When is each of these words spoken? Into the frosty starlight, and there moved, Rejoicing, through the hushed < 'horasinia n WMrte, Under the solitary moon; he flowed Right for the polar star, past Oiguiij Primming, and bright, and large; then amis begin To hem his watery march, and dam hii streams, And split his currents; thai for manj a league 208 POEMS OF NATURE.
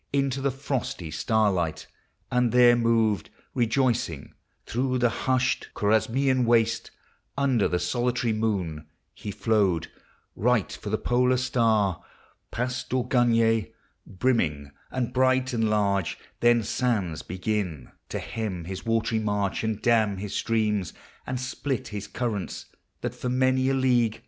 Into 0.11 0.41
the 0.41 0.49
frosty 0.49 1.11
starlight, 1.11 1.85
and 2.31 2.51
there 2.51 2.75
moved, 2.75 3.29
Rejoicing, 3.53 4.33
through 4.65 4.97
the 4.97 5.09
hushed 5.11 5.69
< 5.71 5.75
'horasinia 5.75 6.29
n 6.31 6.43
WMrte, 6.47 6.89
Under 7.37 7.67
the 7.67 7.77
solitary 7.77 8.33
moon; 8.33 8.87
he 9.13 9.29
flowed 9.29 9.91
Right 10.35 10.71
for 10.71 10.89
the 10.89 10.97
polar 10.97 11.37
star, 11.37 12.03
past 12.49 12.89
Oiguiij 12.89 13.71
Primming, 14.17 14.71
and 14.89 15.13
bright, 15.13 15.53
and 15.53 15.69
large; 15.69 16.17
then 16.39 16.63
amis 16.81 17.21
begin 17.21 17.91
To 18.09 18.17
hem 18.17 18.65
his 18.65 18.83
watery 18.83 19.19
march, 19.19 19.63
and 19.63 19.83
dam 19.83 20.17
hii 20.17 20.31
streams, 20.31 20.93
And 21.27 21.39
split 21.39 21.89
his 21.89 22.07
currents; 22.07 22.65
thai 23.03 23.09
for 23.09 23.29
manj 23.29 23.29
a 23.29 23.29
league 23.29 23.39
208 23.39 23.69
POEMS 23.69 23.69
OF 23.69 24.09
NATURE. 24.13 24.19